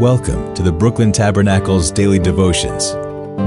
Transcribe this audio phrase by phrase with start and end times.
[0.00, 2.92] Welcome to the Brooklyn Tabernacle's daily devotions.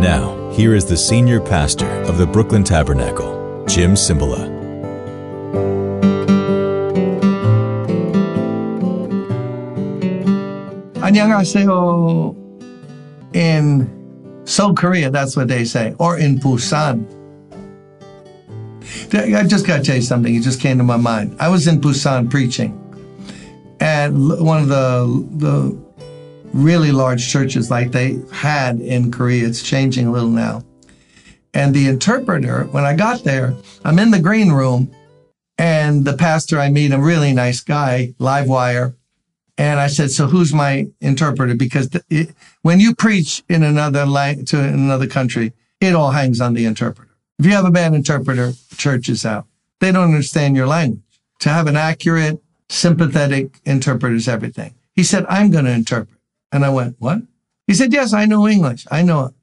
[0.02, 4.50] Now, here is the senior pastor of the Brooklyn Tabernacle, Jim Cymbala.
[13.34, 17.06] In Seoul, Korea, that's what they say, or in Busan.
[19.14, 20.34] I just got to tell you something.
[20.34, 21.38] It just came to my mind.
[21.40, 22.74] I was in Busan preaching,
[23.80, 25.89] and one of the the
[26.54, 29.48] really large churches like they had in Korea.
[29.48, 30.64] It's changing a little now.
[31.54, 34.92] And the interpreter, when I got there, I'm in the green room,
[35.58, 38.96] and the pastor I meet, a really nice guy, live wire.
[39.58, 44.50] And I said, "So who's my interpreter?" Because it, when you preach in another language
[44.52, 47.10] to another country, it all hangs on the interpreter.
[47.40, 49.48] If you have a bad interpreter, church is out.
[49.80, 51.02] They don't understand your language.
[51.40, 54.76] To have an accurate, sympathetic interpreter is everything.
[54.94, 56.19] He said, "I'm going to interpret,"
[56.52, 57.22] and I went, "What?"
[57.68, 58.86] He said, "Yes, I know English.
[58.92, 59.34] I know it."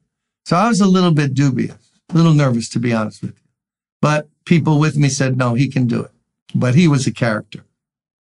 [0.45, 3.49] So I was a little bit dubious, a little nervous, to be honest with you.
[4.01, 6.11] But people with me said, "No, he can do it."
[6.55, 7.65] But he was a character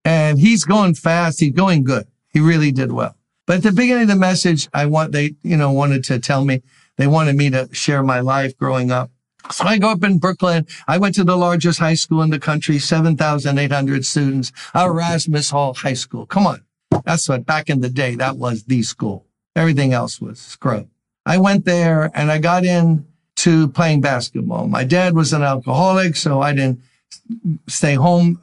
[0.07, 1.41] and he's going fast.
[1.41, 2.07] He's going good.
[2.29, 3.17] He really did well.
[3.45, 6.45] But at the beginning of the message, I want, they, you know, wanted to tell
[6.45, 6.61] me,
[6.95, 9.11] they wanted me to share my life growing up.
[9.51, 10.65] So I grew up in Brooklyn.
[10.87, 15.93] I went to the largest high school in the country, 7,800 students, Erasmus Hall High
[15.93, 16.25] School.
[16.25, 16.61] Come on.
[17.03, 19.25] That's what back in the day, that was the school.
[19.55, 20.87] Everything else was scrub.
[21.25, 23.05] I went there and I got in
[23.37, 24.67] to playing basketball.
[24.67, 26.81] My dad was an alcoholic, so I didn't
[27.67, 28.41] stay home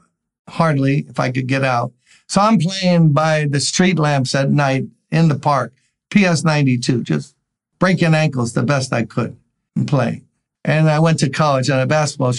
[0.49, 1.93] hardly if I could get out.
[2.27, 5.73] So I'm playing by the street lamps at night in the park,
[6.11, 7.35] PS 92, just
[7.79, 9.37] breaking ankles the best I could
[9.77, 10.27] and playing.
[10.65, 12.33] And I went to college on a basketball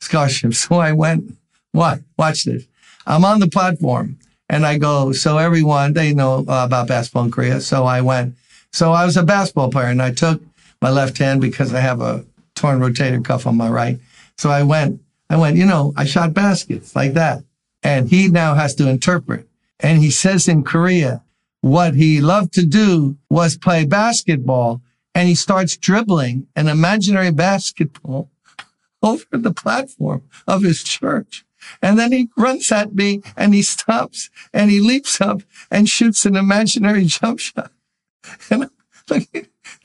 [0.00, 0.54] scholarship.
[0.54, 1.36] So I went,
[1.70, 2.00] what?
[2.18, 2.66] Watch this.
[3.06, 4.18] I'm on the platform
[4.52, 7.58] and I go, so everyone, they know about basketball in Korea.
[7.62, 8.36] So I went,
[8.70, 10.42] so I was a basketball player and I took
[10.82, 13.98] my left hand because I have a torn rotator cuff on my right.
[14.36, 17.42] So I went, I went, you know, I shot baskets like that.
[17.82, 19.48] And he now has to interpret.
[19.80, 21.22] And he says in Korea,
[21.62, 24.82] what he loved to do was play basketball.
[25.14, 28.28] And he starts dribbling an imaginary basketball
[29.02, 31.46] over the platform of his church.
[31.80, 36.26] And then he runs at me and he stops and he leaps up and shoots
[36.26, 37.72] an imaginary jump shot.
[38.50, 38.70] And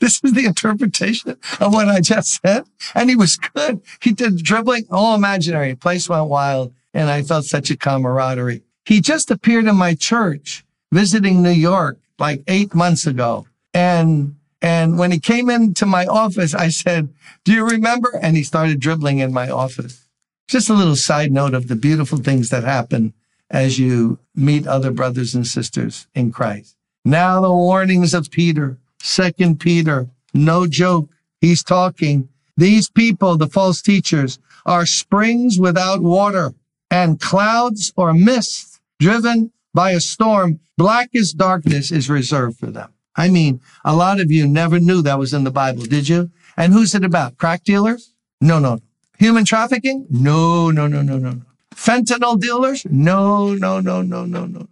[0.00, 2.64] this is the interpretation of what I just said.
[2.94, 3.80] And he was good.
[4.00, 5.74] He did dribbling, all imaginary.
[5.74, 6.72] Place went wild.
[6.94, 8.62] And I felt such a camaraderie.
[8.84, 13.46] He just appeared in my church visiting New York like eight months ago.
[13.74, 17.10] And, and when he came into my office, I said,
[17.44, 18.18] do you remember?
[18.22, 20.07] And he started dribbling in my office.
[20.48, 23.12] Just a little side note of the beautiful things that happen
[23.50, 26.74] as you meet other brothers and sisters in Christ.
[27.04, 31.10] Now the warnings of Peter, second Peter, no joke.
[31.42, 32.30] He's talking.
[32.56, 36.54] These people, the false teachers, are springs without water
[36.90, 42.92] and clouds or mist driven by a storm, blackest darkness is reserved for them.
[43.16, 46.30] I mean, a lot of you never knew that was in the Bible, did you?
[46.56, 47.36] And who's it about?
[47.36, 48.14] Crack dealers?
[48.40, 48.80] No, no.
[49.18, 50.06] Human trafficking?
[50.10, 51.42] No, no, no, no, no, no.
[51.74, 52.86] Fentanyl dealers?
[52.88, 54.68] No, no, no, no, no, no.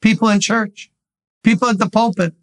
[0.00, 0.90] People in church,
[1.44, 2.34] people at the pulpit,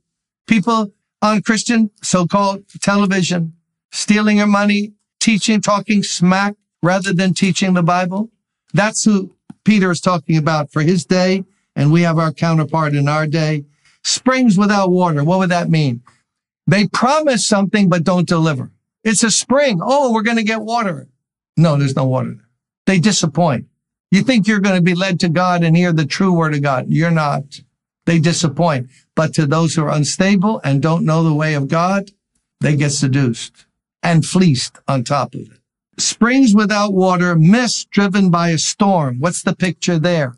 [0.48, 3.54] people on Christian so-called television,
[3.92, 8.30] stealing your money, teaching, talking smack rather than teaching the Bible.
[8.74, 11.44] That's who Peter is talking about for his day.
[11.76, 13.66] And we have our counterpart in our day.
[14.04, 15.24] Springs without water.
[15.24, 16.02] What would that mean?
[16.68, 18.72] They promise something, but don't deliver.
[19.04, 19.80] It's a spring.
[19.82, 21.08] Oh, we're going to get water.
[21.60, 22.38] No, there's no water.
[22.86, 23.68] They disappoint.
[24.12, 26.64] You think you're going to be led to God and hear the true word of
[26.64, 26.86] God.
[26.88, 27.62] You're not.
[28.08, 28.90] They disappoint.
[29.16, 32.12] But to those who are unstable and don't know the way of God,
[32.62, 33.66] they get seduced
[34.02, 35.60] and fleeced on top of it
[36.00, 39.20] springs without water, mist driven by a storm.
[39.20, 40.36] What's the picture there?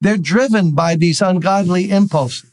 [0.00, 2.50] They're driven by these ungodly impulses.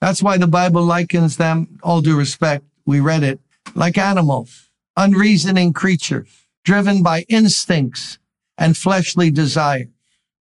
[0.00, 3.40] That's why the Bible likens them, all due respect, we read it,
[3.74, 8.18] like animals, unreasoning creatures, driven by instincts
[8.58, 9.88] and fleshly desires.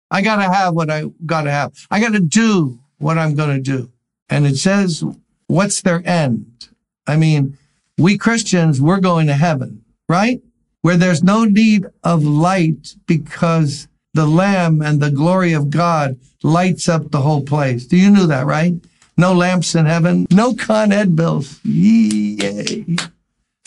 [0.09, 1.71] I gotta have what I gotta have.
[1.89, 3.91] I gotta do what I'm gonna do.
[4.29, 5.03] And it says,
[5.47, 6.69] what's their end?
[7.07, 7.57] I mean,
[7.97, 10.41] we Christians, we're going to heaven, right?
[10.81, 16.89] where there's no need of light because the Lamb and the glory of God lights
[16.89, 17.85] up the whole place.
[17.85, 18.73] Do you know that, right?
[19.17, 21.59] No lamps in heaven, no Con Ed bills.
[21.63, 22.85] Yay.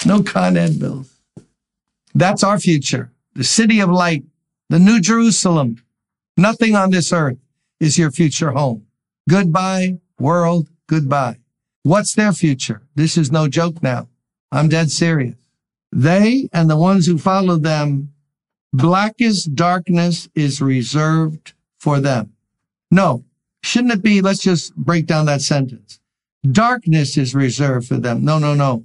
[0.05, 1.14] No Con Ed bills.
[2.15, 3.11] That's our future.
[3.35, 4.25] The city of light,
[4.69, 5.83] the new Jerusalem.
[6.37, 7.39] Nothing on this earth
[7.81, 8.87] is your future home.
[9.29, 10.69] Goodbye, world.
[10.87, 11.39] Goodbye.
[11.83, 12.83] What's their future?
[12.95, 14.09] This is no joke now.
[14.53, 15.37] I'm dead serious.
[15.91, 18.13] They and the ones who follow them,
[18.73, 22.33] blackest darkness is reserved for them.
[22.91, 23.25] No,
[23.63, 24.21] shouldn't it be?
[24.21, 26.01] Let's just break down that sentence.
[26.49, 28.25] Darkness is reserved for them.
[28.25, 28.85] No, no, no.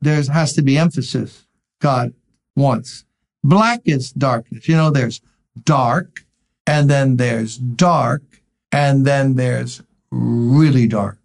[0.00, 1.46] There has to be emphasis.
[1.80, 2.12] God
[2.60, 3.04] wants.
[3.42, 4.68] Black is darkness.
[4.68, 5.20] You know, there's
[5.64, 6.24] dark
[6.66, 8.22] and then there's dark
[8.70, 11.18] and then there's really dark.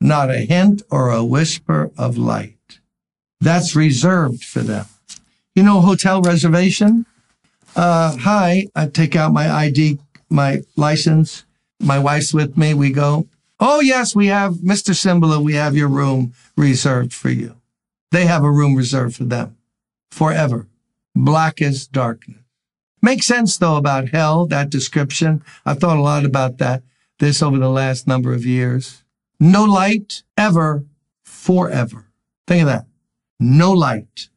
[0.00, 2.80] Not a hint or a whisper of light.
[3.40, 4.86] That's reserved for them.
[5.54, 7.06] You know, hotel reservation?
[7.74, 9.98] Uh, hi, I take out my ID,
[10.28, 11.44] my license.
[11.80, 12.74] My wife's with me.
[12.74, 13.26] We go.
[13.58, 14.94] Oh, yes, we have Mr.
[14.94, 15.42] Cymbala.
[15.42, 17.56] We have your room reserved for you.
[18.10, 19.56] They have a room reserved for them
[20.10, 20.66] forever.
[21.14, 22.38] Black as darkness.
[23.00, 25.42] Makes sense though about hell, that description.
[25.66, 26.82] I've thought a lot about that,
[27.18, 29.02] this over the last number of years.
[29.40, 30.84] No light ever,
[31.24, 32.06] forever.
[32.46, 32.86] Think of that.
[33.40, 34.28] No light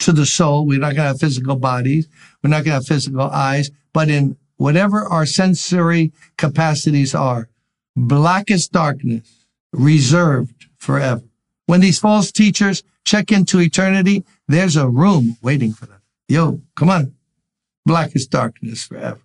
[0.00, 0.66] to the soul.
[0.66, 2.06] We're not going to have physical bodies.
[2.42, 7.48] We're not going to have physical eyes, but in whatever our sensory capacities are,
[7.96, 11.22] blackest darkness reserved forever.
[11.66, 15.91] When these false teachers check into eternity, there's a room waiting for them.
[16.32, 17.14] Yo, come on
[17.84, 19.20] blackest darkness forever.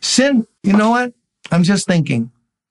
[0.00, 1.12] Sin, you know what?
[1.50, 2.30] I'm just thinking.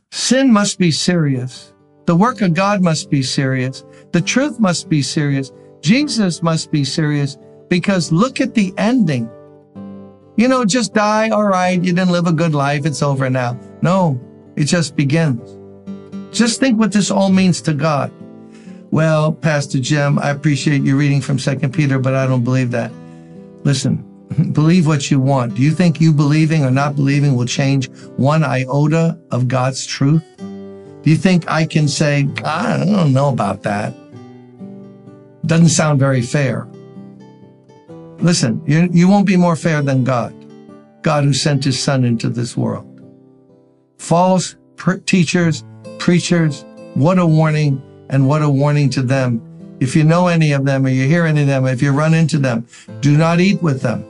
[0.09, 1.73] Sin must be serious.
[2.05, 3.83] The work of God must be serious.
[4.13, 5.51] The truth must be serious.
[5.81, 7.37] Jesus must be serious
[7.67, 9.29] because look at the ending.
[10.37, 11.27] You know, just die.
[11.31, 11.83] All right.
[11.83, 12.85] You didn't live a good life.
[12.85, 13.59] It's over now.
[13.81, 14.17] No,
[14.55, 15.59] it just begins.
[16.31, 18.13] Just think what this all means to God.
[18.91, 22.93] Well, Pastor Jim, I appreciate you reading from Second Peter, but I don't believe that.
[23.63, 24.09] Listen,
[24.53, 25.55] Believe what you want.
[25.55, 30.23] Do you think you believing or not believing will change one iota of God's truth?
[30.37, 33.93] Do you think I can say, I don't know about that?
[35.45, 36.67] Doesn't sound very fair.
[38.19, 40.33] Listen, you, you won't be more fair than God,
[41.01, 42.89] God who sent his son into this world.
[43.97, 44.55] False
[45.05, 45.65] teachers,
[45.99, 46.63] preachers,
[46.93, 49.41] what a warning and what a warning to them.
[49.83, 52.13] If you know any of them or you hear any of them, if you run
[52.13, 52.65] into them,
[53.01, 54.05] do not eat with them.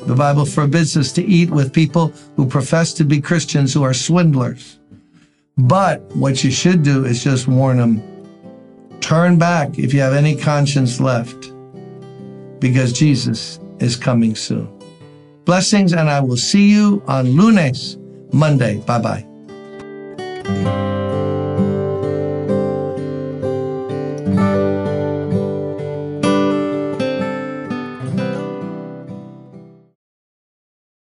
[0.00, 3.94] The Bible forbids us to eat with people who profess to be Christians who are
[3.94, 4.78] swindlers.
[5.56, 8.02] But what you should do is just warn them
[9.00, 11.52] turn back if you have any conscience left,
[12.60, 14.68] because Jesus is coming soon.
[15.46, 17.96] Blessings, and I will see you on lunes,
[18.30, 18.76] Monday.
[18.80, 19.24] Bye
[20.44, 20.97] bye.